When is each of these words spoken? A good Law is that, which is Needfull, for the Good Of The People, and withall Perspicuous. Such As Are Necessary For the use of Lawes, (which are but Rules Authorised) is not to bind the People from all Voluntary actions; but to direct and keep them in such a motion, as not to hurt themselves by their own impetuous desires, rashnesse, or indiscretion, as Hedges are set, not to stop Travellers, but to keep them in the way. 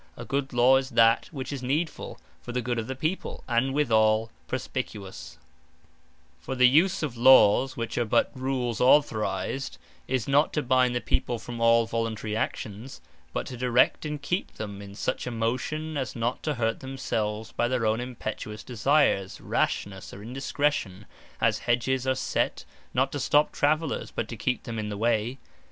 A 0.17 0.25
good 0.25 0.51
Law 0.51 0.77
is 0.77 0.89
that, 0.97 1.27
which 1.31 1.53
is 1.53 1.61
Needfull, 1.61 2.17
for 2.41 2.51
the 2.51 2.63
Good 2.63 2.79
Of 2.79 2.87
The 2.87 2.95
People, 2.95 3.43
and 3.47 3.71
withall 3.71 4.31
Perspicuous. 4.47 5.33
Such 5.37 5.37
As 5.37 5.39
Are 5.43 5.77
Necessary 5.77 6.39
For 6.39 6.55
the 6.55 6.67
use 6.67 7.03
of 7.03 7.17
Lawes, 7.17 7.77
(which 7.77 7.97
are 7.99 8.05
but 8.05 8.31
Rules 8.33 8.81
Authorised) 8.81 9.77
is 10.07 10.27
not 10.27 10.53
to 10.53 10.63
bind 10.63 10.95
the 10.95 11.01
People 11.01 11.37
from 11.37 11.61
all 11.61 11.85
Voluntary 11.85 12.35
actions; 12.35 12.99
but 13.31 13.45
to 13.45 13.55
direct 13.55 14.03
and 14.03 14.19
keep 14.19 14.53
them 14.53 14.81
in 14.81 14.95
such 14.95 15.27
a 15.27 15.31
motion, 15.31 15.95
as 15.97 16.15
not 16.15 16.41
to 16.41 16.55
hurt 16.55 16.79
themselves 16.79 17.51
by 17.51 17.67
their 17.67 17.85
own 17.85 17.99
impetuous 18.01 18.63
desires, 18.63 19.37
rashnesse, 19.39 20.13
or 20.15 20.23
indiscretion, 20.23 21.05
as 21.39 21.59
Hedges 21.59 22.07
are 22.07 22.15
set, 22.15 22.65
not 22.95 23.11
to 23.11 23.19
stop 23.19 23.51
Travellers, 23.51 24.09
but 24.09 24.27
to 24.29 24.35
keep 24.35 24.63
them 24.63 24.79
in 24.79 24.89
the 24.89 24.97
way. 24.97 25.37